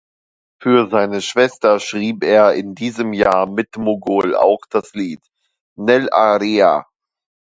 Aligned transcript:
Für 0.59 0.87
seine 0.89 1.21
Schwester 1.21 1.79
schrieb 1.79 2.23
er 2.23 2.55
in 2.55 2.73
diesem 2.73 3.13
Jahr 3.13 3.45
mit 3.45 3.77
Mogol 3.77 4.35
auch 4.35 4.61
das 4.67 4.95
Lied 4.95 5.21
"Nell’aria". 5.77 6.87